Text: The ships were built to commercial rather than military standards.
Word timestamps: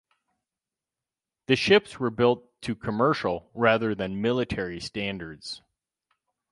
The 1.45 1.55
ships 1.55 1.99
were 1.99 2.09
built 2.09 2.59
to 2.63 2.73
commercial 2.75 3.51
rather 3.53 3.93
than 3.93 4.19
military 4.19 4.79
standards. 4.79 5.61